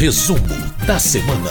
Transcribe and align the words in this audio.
Resumo 0.00 0.38
da 0.86 0.98
semana. 0.98 1.50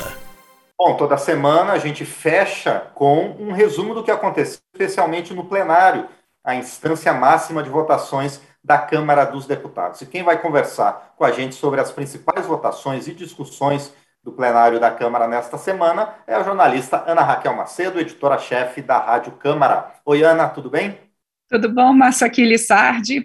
Bom, 0.76 0.98
toda 0.98 1.20
semana 1.20 1.74
a 1.74 1.78
gente 1.78 2.04
fecha 2.04 2.79
com 2.96 3.36
um 3.40 3.52
resumo 3.52 3.94
do 3.94 4.04
que 4.04 4.10
aconteceu, 4.10 4.60
especialmente 4.74 5.36
no 5.36 5.46
plenário, 5.46 6.08
a 6.44 6.55
instância 6.55 7.13
máxima 7.13 7.62
de 7.62 7.70
votações 7.70 8.41
da 8.63 8.79
Câmara 8.79 9.23
dos 9.23 9.46
Deputados. 9.46 10.01
E 10.01 10.07
quem 10.07 10.23
vai 10.23 10.41
conversar 10.41 11.13
com 11.15 11.23
a 11.23 11.31
gente 11.31 11.54
sobre 11.54 11.79
as 11.79 11.91
principais 11.91 12.47
votações 12.47 13.07
e 13.07 13.13
discussões 13.13 13.93
do 14.23 14.32
plenário 14.32 14.79
da 14.79 14.89
Câmara 14.89 15.27
nesta 15.27 15.59
semana 15.59 16.16
é 16.25 16.34
a 16.34 16.41
jornalista 16.41 17.04
Ana 17.05 17.21
Raquel 17.21 17.55
Macedo, 17.55 18.00
editora-chefe 18.00 18.81
da 18.81 18.97
Rádio 18.97 19.34
Câmara. 19.34 19.93
Oi, 20.04 20.23
Ana, 20.23 20.50
tudo 20.50 20.71
bem? 20.71 20.97
Tudo 21.47 21.71
bom, 21.71 21.93
Márcio 21.93 22.25
Aquiles 22.25 22.66
Sardi, 22.66 23.23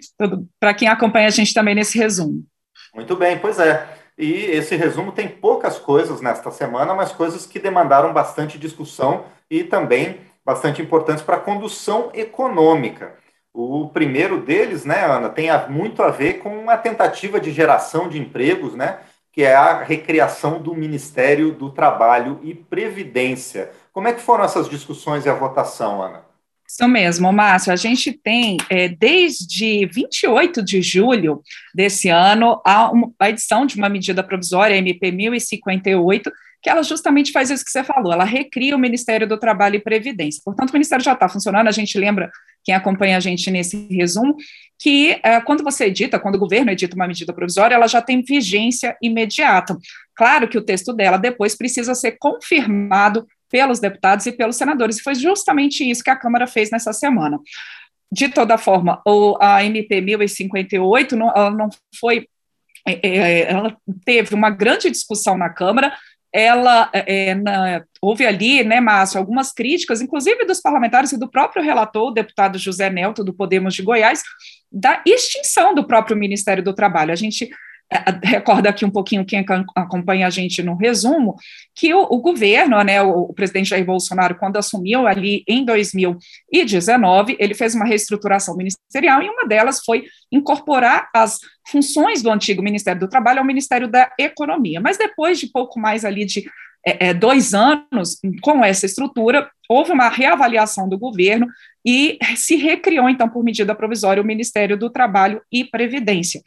para 0.59 0.75
quem 0.75 0.87
acompanha 0.87 1.25
a 1.25 1.31
gente 1.31 1.51
também 1.51 1.73
nesse 1.73 1.97
resumo. 1.97 2.45
Muito 2.93 3.15
bem, 3.15 3.39
pois 3.39 3.57
é. 3.57 4.04
E 4.17 4.31
esse 4.45 4.75
resumo 4.75 5.11
tem 5.11 5.27
poucas 5.27 5.77
coisas 5.77 6.21
nesta 6.21 6.49
semana, 6.51 6.93
mas 6.93 7.11
coisas 7.11 7.45
que 7.45 7.59
demandaram 7.59 8.13
bastante 8.13 8.57
discussão 8.57 9.25
e 9.49 9.63
também 9.63 10.19
bastante 10.45 10.81
importantes 10.81 11.23
para 11.23 11.37
a 11.37 11.41
condução 11.41 12.11
econômica. 12.13 13.15
O 13.53 13.89
primeiro 13.89 14.41
deles, 14.41 14.85
né, 14.85 15.05
Ana, 15.05 15.29
tem 15.29 15.47
muito 15.69 16.03
a 16.03 16.09
ver 16.09 16.39
com 16.39 16.69
a 16.69 16.77
tentativa 16.77 17.39
de 17.39 17.51
geração 17.51 18.07
de 18.07 18.19
empregos, 18.19 18.75
né, 18.75 18.99
que 19.31 19.43
é 19.43 19.55
a 19.55 19.81
recriação 19.81 20.61
do 20.61 20.73
Ministério 20.73 21.51
do 21.51 21.69
Trabalho 21.69 22.39
e 22.43 22.53
Previdência. 22.53 23.71
Como 23.91 24.07
é 24.07 24.13
que 24.13 24.21
foram 24.21 24.43
essas 24.45 24.69
discussões 24.69 25.25
e 25.25 25.29
a 25.29 25.33
votação, 25.33 26.01
Ana? 26.01 26.24
Isso 26.67 26.87
mesmo, 26.87 27.31
Márcio. 27.31 27.71
A 27.71 27.75
gente 27.75 28.11
tem, 28.11 28.57
é, 28.69 28.89
desde 28.89 29.85
28 29.85 30.63
de 30.63 30.81
julho 30.81 31.41
desse 31.73 32.09
ano, 32.09 32.61
a, 32.65 32.91
a 33.19 33.29
edição 33.29 33.65
de 33.65 33.77
uma 33.77 33.87
medida 33.87 34.23
provisória, 34.23 34.75
MP 34.75 35.11
1058, 35.11 36.31
que 36.65 36.69
ela 36.69 36.81
justamente 36.81 37.31
faz 37.31 37.51
isso 37.51 37.63
que 37.63 37.69
você 37.69 37.83
falou, 37.83 38.11
ela 38.11 38.23
recria 38.23 38.75
o 38.75 38.79
Ministério 38.79 39.27
do 39.27 39.37
Trabalho 39.37 39.75
e 39.75 39.79
Previdência. 39.79 40.41
Portanto, 40.43 40.71
o 40.71 40.73
Ministério 40.73 41.05
já 41.05 41.13
está 41.13 41.29
funcionando, 41.29 41.67
a 41.67 41.71
gente 41.71 41.95
lembra, 41.95 42.31
quem 42.63 42.73
acompanha 42.73 43.17
a 43.17 43.19
gente 43.19 43.51
nesse 43.51 43.87
resumo, 43.91 44.35
que 44.79 45.19
é, 45.21 45.39
quando 45.41 45.63
você 45.63 45.85
edita, 45.85 46.19
quando 46.19 46.35
o 46.35 46.39
governo 46.39 46.71
edita 46.71 46.95
uma 46.95 47.07
medida 47.07 47.31
provisória, 47.31 47.75
ela 47.75 47.87
já 47.87 48.01
tem 48.01 48.23
vigência 48.23 48.97
imediata. 48.99 49.77
Claro 50.15 50.47
que 50.47 50.57
o 50.57 50.61
texto 50.61 50.91
dela 50.91 51.17
depois 51.17 51.55
precisa 51.55 51.93
ser 51.93 52.17
confirmado 52.19 53.27
pelos 53.49 53.79
deputados 53.79 54.25
e 54.25 54.31
pelos 54.31 54.55
senadores, 54.55 54.97
e 54.97 55.03
foi 55.03 55.15
justamente 55.15 55.89
isso 55.89 56.03
que 56.03 56.09
a 56.09 56.15
Câmara 56.15 56.47
fez 56.47 56.69
nessa 56.71 56.93
semana. 56.93 57.39
De 58.11 58.29
toda 58.29 58.57
forma, 58.57 59.01
o, 59.05 59.37
a 59.41 59.63
MP 59.63 60.01
1058 60.01 61.15
não, 61.15 61.29
ela 61.29 61.51
não 61.51 61.69
foi. 61.99 62.27
É, 62.87 63.07
é, 63.07 63.51
ela 63.51 63.75
teve 64.05 64.35
uma 64.35 64.49
grande 64.49 64.91
discussão 64.91 65.37
na 65.37 65.49
Câmara, 65.49 65.91
ela 66.31 66.89
é, 66.93 67.33
na, 67.33 67.83
houve 68.01 68.25
ali, 68.25 68.61
né, 68.63 68.81
Márcio, 68.81 69.17
algumas 69.17 69.53
críticas, 69.53 70.01
inclusive 70.01 70.45
dos 70.45 70.59
parlamentares 70.59 71.13
e 71.13 71.17
do 71.17 71.29
próprio 71.29 71.63
relator, 71.63 72.09
o 72.09 72.13
deputado 72.13 72.59
José 72.59 72.89
Nelto, 72.89 73.23
do 73.23 73.33
Podemos 73.33 73.73
de 73.73 73.81
Goiás, 73.81 74.21
da 74.69 75.01
extinção 75.05 75.73
do 75.73 75.87
próprio 75.87 76.17
Ministério 76.17 76.61
do 76.61 76.75
Trabalho. 76.75 77.13
A 77.13 77.15
gente 77.15 77.49
é, 77.49 77.55
recorda 78.23 78.69
aqui 78.69 78.83
um 78.83 78.89
pouquinho 78.89 79.25
quem 79.25 79.45
acompanha 79.75 80.27
a 80.27 80.29
gente 80.29 80.63
no 80.63 80.75
resumo, 80.75 81.35
que 81.75 81.93
o, 81.93 82.01
o 82.03 82.17
governo, 82.19 82.81
né, 82.83 83.01
o, 83.01 83.29
o, 83.29 83.33
presidente 83.33 83.69
Jair 83.69 83.85
Bolsonaro, 83.85 84.35
quando 84.35 84.57
assumiu 84.57 85.07
ali 85.07 85.43
em 85.47 85.63
2019, 85.63 87.37
ele 87.39 87.53
fez 87.53 87.75
uma 87.75 87.85
reestruturação 87.85 88.55
ministerial 88.57 89.21
e 89.21 89.29
uma 89.29 89.47
delas 89.47 89.81
foi 89.85 90.05
incorporar 90.31 91.09
as 91.13 91.39
funções 91.67 92.21
do 92.21 92.31
antigo 92.31 92.63
Ministério 92.63 92.99
do 92.99 93.09
Trabalho 93.09 93.39
ao 93.39 93.45
Ministério 93.45 93.87
da 93.87 94.11
Economia. 94.19 94.81
Mas 94.81 94.97
depois 94.97 95.39
de 95.39 95.47
pouco 95.47 95.79
mais 95.79 96.03
ali 96.03 96.25
de 96.25 96.45
é, 96.85 97.07
é, 97.07 97.13
dois 97.13 97.53
anos 97.53 98.19
com 98.41 98.63
essa 98.63 98.85
estrutura, 98.85 99.49
houve 99.67 99.91
uma 99.91 100.07
reavaliação 100.07 100.87
do 100.87 100.97
governo 100.97 101.47
e 101.83 102.19
se 102.35 102.55
recriou, 102.55 103.09
então, 103.09 103.27
por 103.27 103.43
medida 103.43 103.73
provisória, 103.73 104.21
o 104.21 104.25
Ministério 104.25 104.77
do 104.77 104.89
Trabalho 104.89 105.41
e 105.51 105.65
Previdência. 105.65 106.41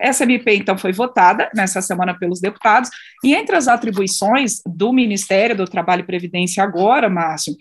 Essa 0.00 0.24
MP, 0.24 0.56
então, 0.56 0.78
foi 0.78 0.92
votada 0.92 1.50
nessa 1.54 1.82
semana 1.82 2.18
pelos 2.18 2.40
deputados, 2.40 2.90
e 3.22 3.34
entre 3.34 3.54
as 3.54 3.68
atribuições 3.68 4.60
do 4.66 4.92
Ministério 4.92 5.56
do 5.56 5.66
Trabalho 5.66 6.00
e 6.00 6.06
Previdência 6.06 6.62
agora, 6.62 7.10
Márcio, 7.10 7.54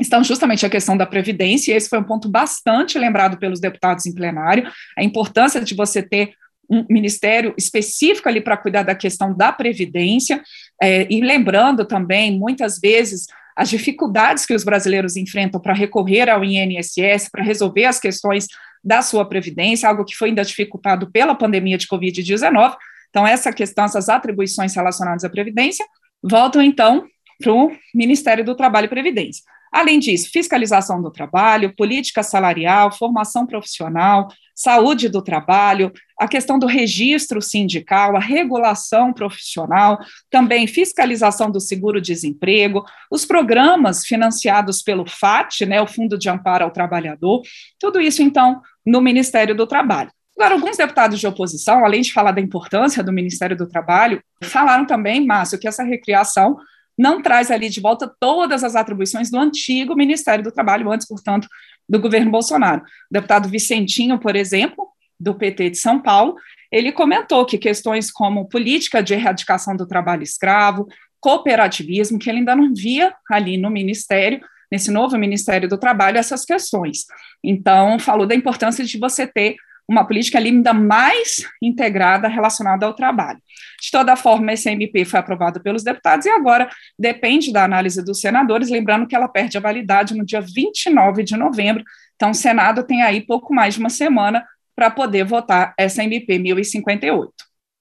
estão 0.00 0.24
justamente 0.24 0.64
a 0.64 0.70
questão 0.70 0.96
da 0.96 1.06
previdência, 1.06 1.72
e 1.72 1.76
esse 1.76 1.88
foi 1.88 1.98
um 1.98 2.04
ponto 2.04 2.28
bastante 2.28 2.98
lembrado 2.98 3.38
pelos 3.38 3.60
deputados 3.60 4.06
em 4.06 4.14
plenário, 4.14 4.70
a 4.96 5.04
importância 5.04 5.60
de 5.60 5.74
você 5.74 6.02
ter 6.02 6.32
um 6.70 6.86
ministério 6.88 7.52
específico 7.58 8.28
ali 8.28 8.40
para 8.40 8.56
cuidar 8.56 8.84
da 8.84 8.94
questão 8.94 9.36
da 9.36 9.52
previdência, 9.52 10.40
é, 10.80 11.06
e 11.10 11.20
lembrando 11.20 11.84
também, 11.84 12.38
muitas 12.38 12.78
vezes, 12.78 13.26
as 13.60 13.68
dificuldades 13.68 14.46
que 14.46 14.54
os 14.54 14.64
brasileiros 14.64 15.16
enfrentam 15.16 15.60
para 15.60 15.74
recorrer 15.74 16.30
ao 16.30 16.42
INSS, 16.42 17.28
para 17.30 17.44
resolver 17.44 17.84
as 17.84 18.00
questões 18.00 18.46
da 18.82 19.02
sua 19.02 19.28
previdência, 19.28 19.86
algo 19.86 20.02
que 20.02 20.16
foi 20.16 20.30
ainda 20.30 20.42
dificultado 20.42 21.10
pela 21.10 21.34
pandemia 21.34 21.76
de 21.76 21.86
Covid-19. 21.86 22.74
Então, 23.10 23.26
essa 23.26 23.52
questão, 23.52 23.84
essas 23.84 24.08
atribuições 24.08 24.74
relacionadas 24.74 25.24
à 25.24 25.28
previdência, 25.28 25.84
voltam 26.22 26.62
então 26.62 27.06
para 27.38 27.52
o 27.52 27.70
Ministério 27.94 28.42
do 28.42 28.56
Trabalho 28.56 28.86
e 28.86 28.88
Previdência. 28.88 29.44
Além 29.72 30.00
disso, 30.00 30.30
fiscalização 30.32 31.00
do 31.00 31.10
trabalho, 31.10 31.74
política 31.76 32.22
salarial, 32.22 32.90
formação 32.92 33.46
profissional, 33.46 34.28
saúde 34.54 35.08
do 35.08 35.22
trabalho, 35.22 35.92
a 36.18 36.26
questão 36.26 36.58
do 36.58 36.66
registro 36.66 37.40
sindical, 37.40 38.16
a 38.16 38.20
regulação 38.20 39.12
profissional, 39.12 39.98
também 40.28 40.66
fiscalização 40.66 41.50
do 41.50 41.60
seguro-desemprego, 41.60 42.84
os 43.10 43.24
programas 43.24 44.04
financiados 44.04 44.82
pelo 44.82 45.08
FAT, 45.08 45.62
né, 45.62 45.80
o 45.80 45.86
Fundo 45.86 46.18
de 46.18 46.28
Amparo 46.28 46.64
ao 46.64 46.70
Trabalhador, 46.70 47.40
tudo 47.78 48.00
isso, 48.00 48.22
então, 48.22 48.60
no 48.84 49.00
Ministério 49.00 49.54
do 49.54 49.66
Trabalho. 49.66 50.10
Agora, 50.36 50.54
alguns 50.54 50.76
deputados 50.76 51.20
de 51.20 51.26
oposição, 51.26 51.84
além 51.84 52.00
de 52.00 52.12
falar 52.12 52.32
da 52.32 52.40
importância 52.40 53.04
do 53.04 53.12
Ministério 53.12 53.56
do 53.56 53.68
Trabalho, 53.68 54.22
falaram 54.42 54.86
também, 54.86 55.24
Márcio, 55.24 55.58
que 55.58 55.68
essa 55.68 55.82
recriação 55.82 56.56
não 56.98 57.22
traz 57.22 57.50
ali 57.50 57.68
de 57.68 57.80
volta 57.80 58.12
todas 58.20 58.62
as 58.62 58.76
atribuições 58.76 59.30
do 59.30 59.38
antigo 59.38 59.96
Ministério 59.96 60.44
do 60.44 60.52
Trabalho, 60.52 60.90
antes, 60.90 61.06
portanto, 61.06 61.48
do 61.88 61.98
governo 61.98 62.30
Bolsonaro. 62.30 62.82
O 62.82 63.12
deputado 63.12 63.48
Vicentinho, 63.48 64.18
por 64.18 64.36
exemplo, 64.36 64.86
do 65.18 65.34
PT 65.34 65.70
de 65.70 65.78
São 65.78 66.00
Paulo, 66.00 66.36
ele 66.70 66.92
comentou 66.92 67.44
que 67.44 67.58
questões 67.58 68.10
como 68.10 68.48
política 68.48 69.02
de 69.02 69.14
erradicação 69.14 69.76
do 69.76 69.86
trabalho 69.86 70.22
escravo, 70.22 70.86
cooperativismo, 71.20 72.18
que 72.18 72.30
ele 72.30 72.38
ainda 72.38 72.54
não 72.54 72.72
via 72.72 73.12
ali 73.30 73.56
no 73.56 73.70
Ministério, 73.70 74.40
nesse 74.70 74.90
novo 74.90 75.18
Ministério 75.18 75.68
do 75.68 75.76
Trabalho, 75.76 76.16
essas 76.16 76.44
questões. 76.44 77.04
Então, 77.42 77.98
falou 77.98 78.26
da 78.26 78.34
importância 78.34 78.84
de 78.84 78.98
você 78.98 79.26
ter 79.26 79.56
uma 79.90 80.06
política 80.06 80.38
ainda 80.38 80.72
mais 80.72 81.44
integrada 81.60 82.28
relacionada 82.28 82.86
ao 82.86 82.94
trabalho. 82.94 83.40
De 83.82 83.90
toda 83.90 84.14
forma, 84.14 84.52
esse 84.52 84.70
MP 84.70 85.04
foi 85.04 85.18
aprovado 85.18 85.60
pelos 85.60 85.82
deputados 85.82 86.26
e 86.26 86.30
agora 86.30 86.70
depende 86.96 87.52
da 87.52 87.64
análise 87.64 88.00
dos 88.04 88.20
senadores, 88.20 88.70
lembrando 88.70 89.06
que 89.08 89.16
ela 89.16 89.26
perde 89.26 89.58
a 89.58 89.60
validade 89.60 90.16
no 90.16 90.24
dia 90.24 90.40
29 90.40 91.24
de 91.24 91.36
novembro, 91.36 91.82
então 92.14 92.30
o 92.30 92.34
Senado 92.34 92.84
tem 92.84 93.02
aí 93.02 93.20
pouco 93.20 93.52
mais 93.52 93.74
de 93.74 93.80
uma 93.80 93.90
semana 93.90 94.46
para 94.76 94.90
poder 94.90 95.24
votar 95.24 95.74
essa 95.76 96.04
MP 96.04 96.38
1058. 96.38 97.32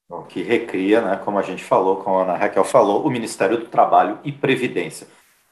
Bom, 0.09 0.23
que 0.23 0.41
recria, 0.41 1.01
né, 1.01 1.19
como 1.23 1.37
a 1.37 1.43
gente 1.43 1.63
falou, 1.63 1.97
como 1.97 2.17
a 2.17 2.23
Ana 2.23 2.35
Raquel 2.35 2.63
falou, 2.63 3.05
o 3.05 3.11
Ministério 3.11 3.57
do 3.57 3.67
Trabalho 3.67 4.17
e 4.23 4.31
Previdência. 4.31 5.05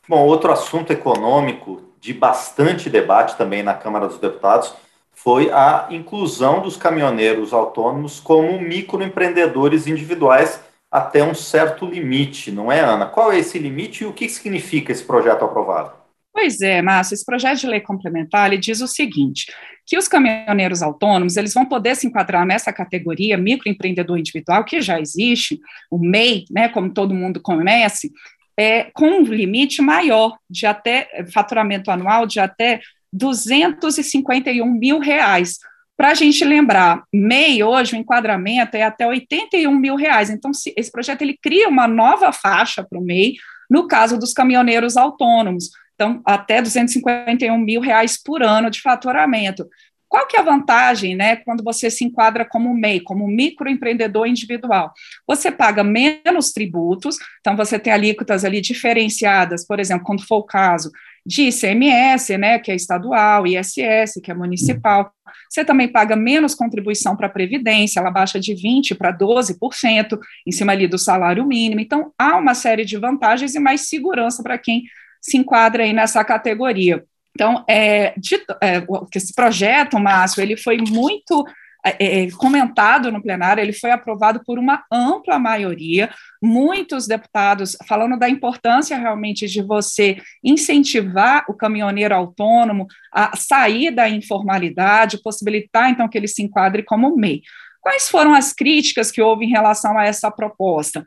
Bom, 0.09 0.25
outro 0.25 0.51
assunto 0.51 0.91
econômico 0.91 1.84
de 2.00 2.13
bastante 2.13 2.89
debate 2.89 3.38
também 3.38 3.62
na 3.62 3.75
Câmara 3.75 4.07
dos 4.07 4.18
Deputados 4.18 4.74
foi 5.18 5.50
a 5.52 5.88
inclusão 5.90 6.62
dos 6.62 6.78
caminhoneiros 6.78 7.52
autônomos 7.52 8.20
como 8.20 8.62
microempreendedores 8.62 9.88
individuais 9.88 10.62
até 10.92 11.24
um 11.24 11.34
certo 11.34 11.88
limite, 11.88 12.52
não 12.52 12.72
é, 12.72 12.81
Ana? 12.81 13.08
Qual 13.08 13.31
é 13.31 13.40
esse 13.40 13.58
limite 13.58 14.04
e 14.04 14.08
o 14.08 14.14
que 14.14 14.30
significa 14.30 14.92
esse 14.92 15.04
projeto 15.04 15.44
aprovado? 15.44 15.92
Pois 16.31 16.62
é, 16.62 16.84
Márcio, 16.84 17.16
esse 17.16 17.25
projeto 17.25 17.62
de 17.62 17.68
lei 17.68 17.81
complementar 17.81 18.46
ele 18.48 18.60
diz 18.60 18.80
o 18.80 18.88
seguinte, 18.88 19.52
que 19.88 19.98
os 19.98 20.08
caminhoneiros 20.08 20.84
autônomos, 20.84 21.36
eles 21.36 21.54
vão 21.54 21.66
poder 21.66 21.96
se 21.96 22.06
enquadrar 22.06 22.46
nessa 22.46 22.72
categoria 22.72 23.40
microempreendedor 23.40 24.20
individual, 24.20 24.63
que 24.63 24.80
já 24.81 25.00
existe, 25.00 25.60
o 25.90 25.98
MEI, 25.98 26.46
né, 26.52 26.70
como 26.70 26.94
todo 26.94 27.16
mundo 27.16 27.42
conhece, 27.42 28.12
é, 28.56 28.84
com 28.94 29.08
um 29.08 29.24
limite 29.24 29.81
maior 29.81 30.38
de 30.48 30.68
até 30.68 31.25
faturamento 31.34 31.90
anual 31.90 32.28
de 32.28 32.40
até 32.40 32.81
251 33.12 34.65
mil 34.65 35.00
reais. 35.00 35.57
Para 35.98 36.12
a 36.12 36.13
gente 36.13 36.45
lembrar, 36.45 37.04
MEI 37.12 37.63
hoje 37.63 37.95
o 37.95 37.98
enquadramento 37.98 38.77
é 38.77 38.83
até 38.83 39.07
81 39.07 39.74
mil 39.74 39.95
reais. 39.95 40.30
Então, 40.30 40.54
se, 40.54 40.71
esse 40.77 40.92
projeto 40.92 41.24
ele 41.24 41.36
cria 41.42 41.68
uma 41.68 41.88
nova 41.88 42.31
faixa 42.31 42.83
para 42.83 43.00
o 43.00 43.04
MEI, 43.04 43.33
no 43.68 43.88
caso 43.88 44.18
dos 44.19 44.31
caminhoneiros 44.31 44.95
autônomos. 44.95 45.71
Então, 45.95 46.21
até 46.24 46.62
251 46.62 47.57
mil 47.57 47.81
reais 47.81 48.21
por 48.21 48.44
ano 48.44 48.69
de 48.69 48.80
faturamento. 48.80 49.68
qual 50.07 50.27
que 50.27 50.38
é 50.38 50.39
a 50.39 50.44
vantagem, 50.44 51.15
né, 51.15 51.36
quando 51.38 51.63
você 51.63 51.89
se 51.89 52.06
enquadra 52.06 52.45
como 52.45 52.74
MEI, 52.74 53.01
como 53.01 53.27
microempreendedor 53.27 54.27
individual? 54.27 54.94
Você 55.25 55.51
paga 55.51 55.83
menos 55.83 56.51
tributos, 56.53 57.18
então 57.39 57.57
você 57.57 57.77
tem 57.80 57.92
alíquotas 57.92 58.45
ali 58.45 58.62
diferenciadas, 58.62 59.65
por 59.65 59.80
exemplo, 59.80 60.06
quando 60.06 60.25
for 60.25 60.38
o 60.38 60.44
caso 60.44 60.92
de 61.27 61.50
ICMS, 61.50 62.38
né, 62.38 62.57
que 62.57 62.71
é 62.71 62.75
estadual, 62.75 63.45
ISS, 63.45 64.21
que 64.24 64.31
é 64.31 64.33
municipal. 64.33 65.12
Você 65.50 65.65
também 65.65 65.89
paga 65.89 66.15
menos 66.15 66.56
contribuição 66.56 67.18
para 67.18 67.27
a 67.27 67.29
Previdência, 67.29 68.00
ela 68.00 68.09
baixa 68.09 68.39
de 68.39 68.53
20% 68.53 68.97
para 68.97 69.12
12%, 69.12 70.18
em 70.47 70.51
cima 70.53 70.71
ali 70.71 70.88
do 70.88 70.97
salário 70.97 71.45
mínimo. 71.45 71.81
Então, 71.81 72.13
há 72.18 72.38
uma 72.38 72.53
série 72.53 72.85
de 72.85 72.95
vantagens 72.95 73.56
e 73.56 73.59
mais 73.59 73.89
segurança 73.89 74.41
para 74.41 74.57
quem 74.57 74.83
se 75.21 75.35
enquadra 75.38 75.83
aí 75.83 75.91
nessa 75.91 76.24
categoria. 76.24 77.03
Então, 77.35 77.65
é, 77.68 78.13
de, 78.18 78.35
é, 78.63 78.81
esse 79.13 79.35
projeto, 79.35 80.00
Márcio, 80.00 80.41
ele 80.41 80.56
foi 80.56 80.77
muito 80.77 81.45
é, 81.85 82.24
é, 82.24 82.31
comentado 82.31 83.12
no 83.12 83.21
plenário, 83.21 83.62
ele 83.62 83.74
foi 83.74 83.91
aprovado 83.91 84.41
por 84.45 84.59
uma 84.59 84.83
ampla 84.91 85.39
maioria, 85.39 86.09
muitos 86.41 87.07
deputados 87.07 87.77
falando 87.88 88.18
da 88.18 88.29
importância 88.29 88.97
realmente 88.97 89.47
de 89.47 89.62
você 89.62 90.18
incentivar 90.44 91.45
o 91.47 91.53
caminhoneiro 91.53 92.15
autônomo 92.15 92.88
a 93.13 93.35
sair 93.38 93.91
da 93.91 94.09
informalidade, 94.09 95.21
possibilitar 95.21 95.89
então 95.89 96.07
que 96.07 96.18
ele 96.18 96.27
se 96.27 96.41
enquadre 96.41 96.83
como 96.83 97.15
MEI. 97.15 97.41
Quais 97.81 98.09
foram 98.09 98.33
as 98.33 98.53
críticas 98.53 99.12
que 99.12 99.21
houve 99.21 99.45
em 99.45 99.50
relação 99.50 99.97
a 99.97 100.06
essa 100.06 100.29
proposta? 100.29 101.06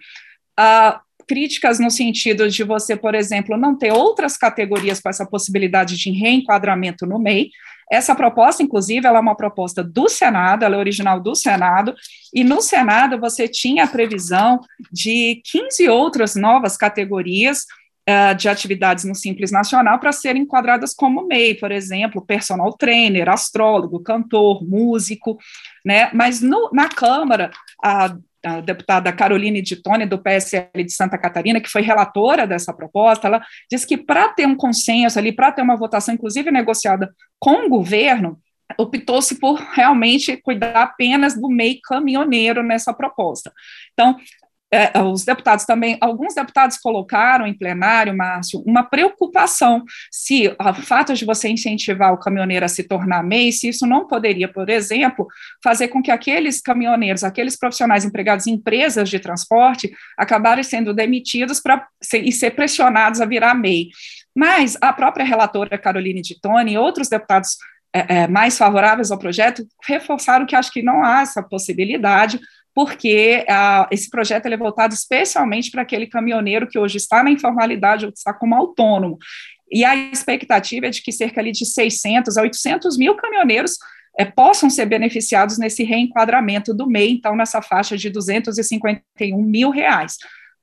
Uh, 0.58 0.99
críticas 1.31 1.78
no 1.78 1.90
sentido 1.93 2.49
de 2.49 2.64
você, 2.64 2.96
por 2.96 3.14
exemplo, 3.14 3.56
não 3.56 3.78
ter 3.78 3.93
outras 3.93 4.37
categorias 4.37 5.00
com 5.00 5.08
essa 5.08 5.25
possibilidade 5.25 5.96
de 5.96 6.11
reenquadramento 6.11 7.06
no 7.06 7.20
MEI. 7.20 7.50
Essa 7.91 8.15
proposta, 8.15 8.63
inclusive, 8.63 9.07
ela 9.07 9.19
é 9.19 9.21
uma 9.21 9.37
proposta 9.37 9.83
do 9.83 10.09
Senado, 10.09 10.65
ela 10.65 10.77
é 10.77 10.79
original 10.79 11.19
do 11.19 11.35
Senado, 11.35 11.95
e 12.33 12.45
no 12.45 12.63
Senado 12.63 13.19
você 13.19 13.49
tinha 13.49 13.85
a 13.85 13.89
previsão 13.89 14.61
de 14.93 15.43
15 15.51 15.89
outras 15.89 16.37
novas 16.37 16.77
categorias 16.77 17.67
uh, 18.09 18.35
de 18.35 18.49
atividades 18.49 19.05
no 19.05 19.15
Simples 19.15 19.51
Nacional 19.51 19.99
para 19.99 20.13
serem 20.13 20.43
enquadradas 20.43 20.95
como 20.95 21.27
MEI, 21.27 21.55
por 21.55 21.73
exemplo, 21.73 22.25
personal 22.25 22.73
trainer, 22.73 23.29
astrólogo, 23.29 24.01
cantor, 24.01 24.65
músico, 24.65 25.37
né? 25.85 26.11
Mas 26.13 26.41
no, 26.41 26.71
na 26.73 26.89
Câmara, 26.89 27.51
a 27.83 28.17
a 28.45 28.61
deputada 28.61 29.13
Caroline 29.13 29.63
Tone, 29.83 30.07
do 30.07 30.23
PSL 30.23 30.85
de 30.85 30.93
Santa 30.93 31.19
Catarina, 31.19 31.61
que 31.61 31.69
foi 31.69 31.83
relatora 31.83 32.47
dessa 32.47 32.73
proposta, 32.73 33.27
ela 33.27 33.43
disse 33.71 33.87
que 33.87 33.97
para 33.97 34.29
ter 34.31 34.47
um 34.47 34.57
consenso 34.57 35.19
ali, 35.19 35.33
para 35.33 35.53
ter 35.53 35.63
uma 35.63 35.77
votação, 35.77 36.15
inclusive 36.15 36.51
negociada 36.51 37.13
com 37.39 37.67
o 37.67 37.69
governo, 37.69 38.39
optou-se 38.79 39.39
por 39.39 39.57
realmente 39.57 40.37
cuidar 40.37 40.83
apenas 40.83 41.35
do 41.35 41.49
meio 41.49 41.79
caminhoneiro 41.83 42.63
nessa 42.63 42.95
proposta. 42.95 43.53
Então, 43.93 44.17
é, 44.72 45.02
os 45.02 45.25
deputados 45.25 45.64
também, 45.64 45.99
alguns 46.00 46.34
deputados 46.34 46.78
colocaram 46.78 47.46
em 47.46 47.52
plenário, 47.52 48.17
Márcio, 48.17 48.62
uma 48.64 48.84
preocupação 48.84 49.84
se 50.11 50.46
o 50.49 50.75
fato 50.75 51.12
de 51.12 51.25
você 51.25 51.49
incentivar 51.49 52.12
o 52.12 52.19
caminhoneiro 52.19 52.64
a 52.64 52.69
se 52.69 52.84
tornar 52.84 53.25
MEI, 53.25 53.50
se 53.50 53.69
isso 53.69 53.84
não 53.87 54.06
poderia, 54.06 54.46
por 54.46 54.70
exemplo, 54.70 55.26
fazer 55.62 55.88
com 55.88 56.00
que 56.00 56.11
aqueles 56.11 56.61
caminhoneiros, 56.61 57.25
aqueles 57.25 57.58
profissionais 57.58 58.05
empregados 58.05 58.46
em 58.46 58.52
empresas 58.52 59.08
de 59.08 59.19
transporte, 59.19 59.90
acabarem 60.17 60.62
sendo 60.62 60.94
demitidos 60.94 61.58
para 61.61 61.87
e 62.14 62.31
ser 62.31 62.52
pressionados 62.52 63.20
a 63.20 63.26
virar 63.26 63.55
MEI. 63.55 63.88
Mas 64.37 64.76
a 64.81 64.93
própria 64.93 65.25
relatora 65.25 65.76
Caroline 65.76 66.22
de 66.22 66.40
Tone 66.40 66.75
e 66.75 66.78
outros 66.78 67.08
deputados 67.08 67.56
é, 67.93 68.22
é, 68.22 68.28
mais 68.28 68.56
favoráveis 68.56 69.11
ao 69.11 69.19
projeto 69.19 69.67
reforçaram 69.84 70.46
que 70.46 70.55
acho 70.55 70.70
que 70.70 70.82
não 70.82 71.02
há 71.05 71.22
essa 71.22 71.43
possibilidade, 71.43 72.38
porque 72.75 73.44
uh, 73.49 73.87
esse 73.90 74.08
projeto 74.08 74.46
é 74.46 74.56
voltado 74.56 74.94
especialmente 74.94 75.70
para 75.70 75.82
aquele 75.82 76.06
caminhoneiro 76.06 76.69
que 76.69 76.78
hoje 76.78 76.96
está 76.96 77.22
na 77.22 77.31
informalidade 77.31 78.06
ou 78.06 78.12
está 78.12 78.32
como 78.32 78.55
autônomo. 78.55 79.19
E 79.70 79.84
a 79.84 79.94
expectativa 79.94 80.87
é 80.87 80.90
de 80.90 81.02
que 81.02 81.12
cerca 81.12 81.40
ali 81.40 81.52
de 81.52 81.64
600 81.64 82.37
a 82.37 82.43
800 82.43 82.96
mil 82.96 83.14
caminhoneiros 83.14 83.76
é, 84.19 84.25
possam 84.25 84.69
ser 84.69 84.87
beneficiados 84.87 85.58
nesse 85.58 85.84
reenquadramento 85.84 86.75
do 86.75 86.87
MEI, 86.87 87.12
então 87.12 87.37
nessa 87.37 87.62
faixa 87.62 87.96
de 87.96 88.11
251 88.11 89.40
mil 89.43 89.70
reais. 89.70 90.17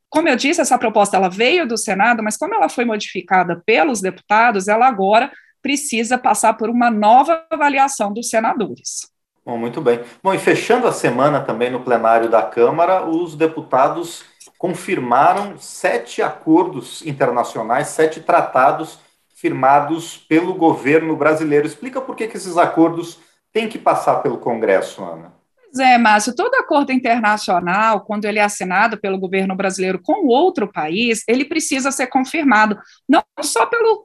Como 0.09 0.27
eu 0.30 0.36
disse, 0.36 0.62
essa 0.62 0.77
proposta 0.77 1.18
ela 1.18 1.30
veio 1.30 1.68
do 1.68 1.77
Senado, 1.77 2.24
mas 2.24 2.38
como 2.38 2.54
ela 2.54 2.69
foi 2.69 2.86
modificada 2.86 3.62
pelos 3.65 4.01
deputados, 4.01 4.68
ela 4.68 4.88
agora 4.88 5.31
precisa 5.62 6.18
passar 6.18 6.54
por 6.54 6.69
uma 6.69 6.89
nova 6.89 7.45
avaliação 7.51 8.13
dos 8.13 8.30
senadores. 8.30 9.09
Bom, 9.48 9.58
muito 9.58 9.80
bem. 9.80 10.02
Bom, 10.22 10.34
e 10.34 10.38
fechando 10.38 10.88
a 10.88 10.92
semana 10.92 11.40
também 11.40 11.70
no 11.70 11.80
plenário 11.80 12.30
da 12.30 12.44
Câmara, 12.44 13.08
os 13.08 13.34
deputados 13.34 14.26
confirmaram 14.58 15.58
sete 15.58 16.22
acordos 16.22 17.02
internacionais, 17.06 17.88
sete 17.88 18.20
tratados 18.20 19.00
firmados 19.34 20.18
pelo 20.18 20.54
governo 20.54 21.16
brasileiro. 21.16 21.66
Explica 21.66 22.02
por 22.02 22.14
que, 22.14 22.28
que 22.28 22.36
esses 22.36 22.58
acordos 22.58 23.20
têm 23.54 23.70
que 23.70 23.80
passar 23.80 24.16
pelo 24.18 24.38
Congresso, 24.38 25.02
Ana. 25.02 25.37
É, 25.80 25.98
Márcio, 25.98 26.36
todo 26.36 26.54
acordo 26.56 26.92
internacional, 26.92 28.02
quando 28.02 28.26
ele 28.26 28.40
é 28.40 28.44
assinado 28.44 29.00
pelo 29.00 29.20
governo 29.20 29.56
brasileiro 29.56 30.00
com 30.02 30.28
outro 30.28 30.72
país, 30.72 31.24
ele 31.28 31.46
precisa 31.46 31.92
ser 31.92 32.08
confirmado, 32.08 32.78
não 33.08 33.24
só, 33.42 33.66
pelo, 33.66 34.04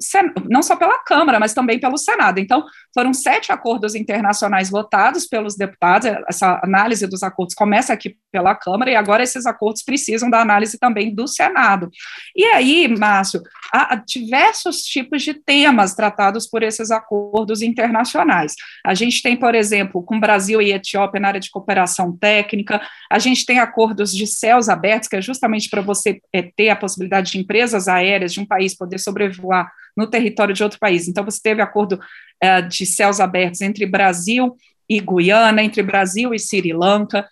não 0.49 0.63
só 0.63 0.77
pela 0.77 0.99
Câmara, 1.05 1.39
mas 1.41 1.55
também 1.55 1.79
pelo 1.79 1.97
Senado. 1.97 2.39
Então, 2.39 2.65
foram 2.95 3.13
sete 3.15 3.53
acordos 3.53 3.95
internacionais 3.95 4.71
votados 4.71 5.27
pelos 5.27 5.57
deputados, 5.57 6.11
essa 6.29 6.61
análise 6.63 7.07
dos 7.07 7.23
acordos 7.23 7.55
começa 7.55 7.93
aqui 7.93 8.17
pela 8.31 8.55
Câmara, 8.55 8.91
e 8.91 8.97
agora 8.97 9.23
esses 9.23 9.47
acordos 9.47 9.83
precisam 9.83 10.31
da 10.31 10.41
análise 10.41 10.79
também 10.79 11.15
do 11.15 11.27
Senado. 11.27 11.91
E 12.35 12.45
aí, 12.45 12.89
Márcio, 12.89 13.43
há 13.73 13.95
diversos 13.97 14.83
tipos 14.83 15.23
de 15.23 15.35
temas 15.35 15.95
tratados 15.95 16.47
por 16.47 16.63
esses 16.63 16.91
acordos 16.91 17.63
internacionais. 17.63 18.55
A 18.85 18.95
gente 18.95 19.23
tem, 19.23 19.37
por 19.37 19.55
exemplo, 19.55 20.03
com 20.03 20.21
Brasil 20.21 20.61
e 20.61 20.73
Etiópia 20.73 21.21
na 21.21 21.29
área 21.29 21.41
de 21.41 21.51
cooperação 21.63 22.17
técnica, 22.17 22.81
a 23.11 23.19
gente 23.19 23.47
tem 23.47 23.61
acordos 23.61 24.13
de 24.13 24.27
céus 24.27 24.69
abertos, 24.69 25.09
que 25.09 25.17
é 25.17 25.23
justamente 25.23 25.71
para 25.71 25.81
você 25.81 26.21
é, 26.33 26.43
ter 26.43 26.71
a 26.71 26.77
possibilidade 26.77 27.33
de 27.33 27.39
empresas 27.39 27.87
aéreas 27.87 28.33
de 28.33 28.41
um 28.41 28.47
país 28.47 28.77
poder 28.77 28.99
sobrevoar 28.99 29.71
no 29.97 30.09
território 30.09 30.55
de 30.55 30.63
outro 30.63 30.79
país. 30.79 31.07
Então, 31.07 31.25
você 31.25 31.41
teve 31.41 31.63
acordo 31.63 32.01
é, 32.41 32.61
de 32.61 32.85
céus 32.85 33.21
abertos 33.21 33.61
entre 33.61 33.87
Brasil 33.87 34.57
e 34.89 35.01
Guiana, 35.01 35.63
entre 35.63 35.83
Brasil 35.83 36.35
e 36.35 36.39
Sri 36.39 36.73
Lanka. 36.73 37.27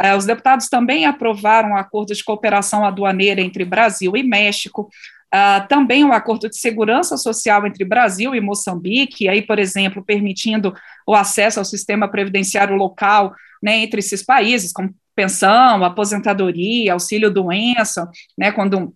É, 0.00 0.14
os 0.16 0.26
deputados 0.26 0.68
também 0.68 1.06
aprovaram 1.06 1.70
um 1.70 1.76
acordo 1.76 2.14
de 2.14 2.24
cooperação 2.24 2.84
aduaneira 2.84 3.40
entre 3.40 3.64
Brasil 3.64 4.16
e 4.16 4.22
México. 4.22 4.90
Uh, 5.34 5.66
também 5.68 6.04
o 6.04 6.08
um 6.08 6.12
acordo 6.12 6.48
de 6.48 6.56
segurança 6.56 7.16
social 7.16 7.66
entre 7.66 7.84
Brasil 7.84 8.34
e 8.34 8.40
Moçambique, 8.40 9.28
aí, 9.28 9.42
por 9.42 9.58
exemplo, 9.58 10.04
permitindo 10.04 10.74
o 11.06 11.14
acesso 11.14 11.58
ao 11.58 11.64
sistema 11.64 12.08
previdenciário 12.08 12.76
local 12.76 13.34
né, 13.62 13.78
entre 13.78 13.98
esses 13.98 14.24
países, 14.24 14.72
como 14.72 14.94
pensão, 15.14 15.82
aposentadoria, 15.84 16.92
auxílio-doença, 16.92 18.08
né, 18.38 18.52
quando 18.52 18.94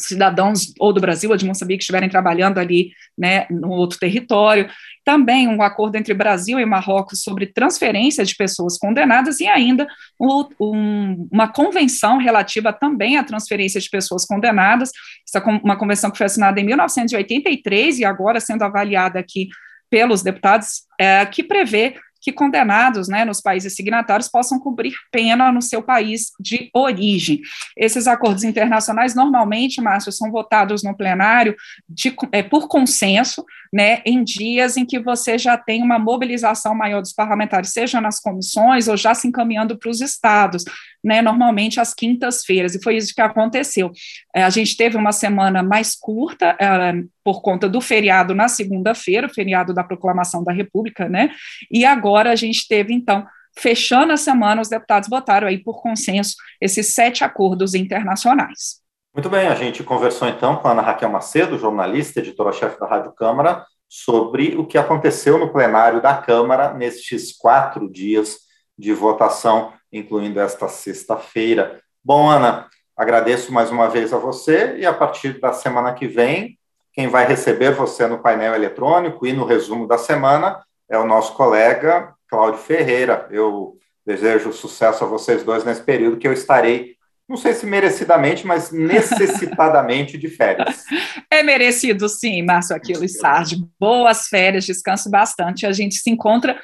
cidadãos 0.00 0.72
ou 0.78 0.92
do 0.92 1.00
Brasil 1.00 1.30
ou 1.30 1.36
de 1.36 1.46
Moçambique 1.46 1.82
estiverem 1.82 2.08
trabalhando 2.08 2.58
ali 2.58 2.92
né, 3.16 3.46
no 3.50 3.70
outro 3.70 3.98
território. 3.98 4.68
Também 5.04 5.46
um 5.46 5.62
acordo 5.62 5.96
entre 5.96 6.14
Brasil 6.14 6.58
e 6.58 6.64
Marrocos 6.64 7.22
sobre 7.22 7.46
transferência 7.46 8.24
de 8.24 8.34
pessoas 8.34 8.78
condenadas 8.78 9.40
e 9.40 9.46
ainda 9.46 9.86
um, 10.20 10.48
um, 10.60 11.28
uma 11.30 11.48
convenção 11.48 12.18
relativa 12.18 12.72
também 12.72 13.16
à 13.16 13.24
transferência 13.24 13.80
de 13.80 13.90
pessoas 13.90 14.24
condenadas. 14.24 14.90
Essa 15.28 15.44
uma 15.62 15.76
convenção 15.76 16.10
que 16.10 16.18
foi 16.18 16.26
assinada 16.26 16.60
em 16.60 16.64
1983 16.64 17.98
e 17.98 18.04
agora 18.04 18.40
sendo 18.40 18.62
avaliada 18.62 19.18
aqui 19.18 19.48
pelos 19.90 20.22
deputados, 20.22 20.82
é, 20.98 21.24
que 21.24 21.42
prevê 21.42 21.94
que 22.24 22.32
condenados 22.32 23.06
né, 23.06 23.22
nos 23.22 23.42
países 23.42 23.76
signatários 23.76 24.30
possam 24.30 24.58
cumprir 24.58 24.94
pena 25.12 25.52
no 25.52 25.60
seu 25.60 25.82
país 25.82 26.32
de 26.40 26.70
origem. 26.72 27.42
Esses 27.76 28.06
acordos 28.06 28.44
internacionais, 28.44 29.14
normalmente, 29.14 29.78
Márcio, 29.82 30.10
são 30.10 30.30
votados 30.32 30.82
no 30.82 30.96
plenário 30.96 31.54
de, 31.86 32.16
é, 32.32 32.42
por 32.42 32.66
consenso, 32.66 33.44
né, 33.70 34.00
em 34.06 34.24
dias 34.24 34.78
em 34.78 34.86
que 34.86 34.98
você 34.98 35.36
já 35.36 35.58
tem 35.58 35.82
uma 35.82 35.98
mobilização 35.98 36.74
maior 36.74 37.02
dos 37.02 37.12
parlamentares, 37.12 37.72
seja 37.72 38.00
nas 38.00 38.18
comissões 38.18 38.88
ou 38.88 38.96
já 38.96 39.14
se 39.14 39.28
encaminhando 39.28 39.76
para 39.76 39.90
os 39.90 40.00
estados, 40.00 40.64
né, 41.04 41.20
normalmente 41.20 41.78
às 41.78 41.92
quintas-feiras, 41.92 42.74
e 42.74 42.82
foi 42.82 42.96
isso 42.96 43.14
que 43.14 43.20
aconteceu. 43.20 43.92
É, 44.34 44.42
a 44.42 44.50
gente 44.50 44.76
teve 44.76 44.96
uma 44.96 45.12
semana 45.12 45.62
mais 45.62 45.94
curta, 45.94 46.56
é, 46.58 46.94
por 47.22 47.42
conta 47.42 47.68
do 47.68 47.80
feriado 47.80 48.34
na 48.34 48.48
segunda-feira, 48.48 49.26
o 49.26 49.34
feriado 49.34 49.74
da 49.74 49.84
proclamação 49.84 50.42
da 50.42 50.52
República, 50.52 51.08
né, 51.08 51.30
e 51.70 51.84
agora 51.84 52.30
a 52.30 52.36
gente 52.36 52.66
teve, 52.66 52.94
então, 52.94 53.26
fechando 53.56 54.12
a 54.12 54.16
semana, 54.16 54.62
os 54.62 54.68
deputados 54.68 55.08
votaram 55.08 55.46
aí 55.46 55.58
por 55.58 55.80
consenso 55.80 56.34
esses 56.60 56.94
sete 56.94 57.22
acordos 57.22 57.74
internacionais. 57.74 58.82
Muito 59.14 59.30
bem, 59.30 59.46
a 59.46 59.54
gente 59.54 59.84
conversou 59.84 60.26
então 60.26 60.56
com 60.56 60.66
a 60.66 60.72
Ana 60.72 60.82
Raquel 60.82 61.08
Macedo, 61.08 61.56
jornalista, 61.56 62.18
editora-chefe 62.18 62.80
da 62.80 62.86
Rádio 62.86 63.12
Câmara, 63.12 63.64
sobre 63.88 64.56
o 64.56 64.66
que 64.66 64.76
aconteceu 64.76 65.38
no 65.38 65.52
plenário 65.52 66.02
da 66.02 66.16
Câmara 66.16 66.74
nestes 66.74 67.30
quatro 67.36 67.88
dias 67.88 68.38
de 68.76 68.92
votação, 68.92 69.72
incluindo 69.98 70.40
esta 70.40 70.68
sexta-feira. 70.68 71.80
Bom, 72.02 72.28
Ana, 72.28 72.68
agradeço 72.96 73.52
mais 73.52 73.70
uma 73.70 73.88
vez 73.88 74.12
a 74.12 74.18
você 74.18 74.76
e 74.76 74.86
a 74.86 74.92
partir 74.92 75.40
da 75.40 75.52
semana 75.52 75.94
que 75.94 76.06
vem, 76.06 76.58
quem 76.92 77.08
vai 77.08 77.26
receber 77.26 77.72
você 77.72 78.06
no 78.06 78.18
painel 78.18 78.54
eletrônico 78.54 79.26
e 79.26 79.32
no 79.32 79.44
resumo 79.44 79.86
da 79.86 79.98
semana 79.98 80.62
é 80.88 80.98
o 80.98 81.06
nosso 81.06 81.34
colega 81.34 82.14
Cláudio 82.28 82.60
Ferreira. 82.60 83.26
Eu 83.30 83.78
desejo 84.06 84.52
sucesso 84.52 85.02
a 85.02 85.06
vocês 85.06 85.42
dois 85.42 85.64
nesse 85.64 85.82
período 85.82 86.18
que 86.18 86.28
eu 86.28 86.32
estarei 86.32 86.94
não 87.28 87.38
sei 87.38 87.54
se 87.54 87.64
merecidamente, 87.64 88.46
mas 88.46 88.70
necessitadamente 88.70 90.18
de 90.18 90.28
férias. 90.28 90.84
É 91.30 91.42
merecido, 91.42 92.08
sim, 92.08 92.42
Márcio 92.42 92.76
Aquilo 92.76 93.02
e 93.02 93.08
Sardi. 93.08 93.56
Boas 93.80 94.28
férias, 94.28 94.64
descanse 94.64 95.10
bastante. 95.10 95.66
A 95.66 95.72
gente 95.72 95.96
se 95.96 96.08
encontra 96.08 96.60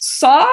só 0.00 0.48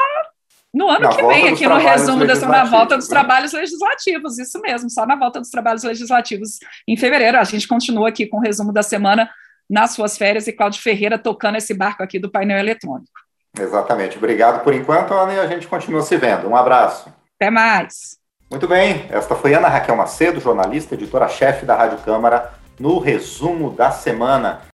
no 0.74 0.90
ano 0.90 1.02
na 1.02 1.10
que 1.10 1.22
vem, 1.24 1.50
aqui 1.50 1.68
no 1.68 1.78
resumo 1.78 2.26
da 2.26 2.36
na 2.36 2.64
volta 2.64 2.96
dos 2.96 3.10
né? 3.10 3.16
trabalhos 3.16 3.52
legislativos, 3.52 4.40
isso 4.40 4.60
mesmo, 4.62 4.90
só 4.90 5.06
na 5.06 5.16
volta 5.16 5.40
dos 5.40 5.50
trabalhos 5.50 5.84
legislativos 5.84 6.60
em 6.88 6.96
fevereiro. 6.96 7.38
A 7.38 7.44
gente 7.44 7.68
continua 7.68 8.08
aqui 8.08 8.26
com 8.26 8.38
o 8.38 8.42
resumo 8.42 8.72
da 8.72 8.82
semana 8.82 9.30
nas 9.70 9.92
suas 9.92 10.18
férias 10.18 10.48
e 10.48 10.54
Cláudio 10.54 10.82
Ferreira 10.82 11.18
tocando 11.18 11.58
esse 11.58 11.74
barco 11.74 12.02
aqui 12.02 12.20
do 12.20 12.32
painel 12.32 12.58
eletrônico. 12.58 13.12
Exatamente. 13.60 14.18
Obrigado 14.18 14.64
por 14.64 14.74
enquanto, 14.74 15.14
Ana, 15.14 15.34
e 15.34 15.40
a 15.40 15.48
gente 15.48 15.68
continua 15.68 16.02
se 16.02 16.16
vendo. 16.16 16.48
Um 16.48 16.56
abraço. 16.56 17.14
Até 17.36 17.50
mais. 17.50 18.18
Muito 18.50 18.68
bem, 18.68 19.06
esta 19.10 19.36
foi 19.36 19.54
Ana 19.54 19.70
Raquel 19.70 19.96
Macedo, 19.96 20.40
jornalista, 20.40 20.96
editora-chefe 20.96 21.66
da 21.66 21.76
Rádio 21.76 22.00
Câmara, 22.00 22.52
no 22.80 23.00
resumo 23.00 23.72
da 23.72 23.92
semana. 23.92 24.62